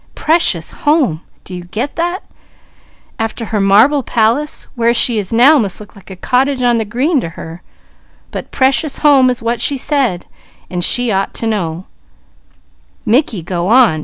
[0.15, 2.23] 'Precious home!' Do you get that?
[3.19, 6.85] After her marble palace, where she is now must look like a cottage on the
[6.85, 7.61] green to her,
[8.31, 10.25] but 'precious home' is what she said,
[10.71, 11.85] and she ought to know"
[13.13, 13.99] "Mickey go on!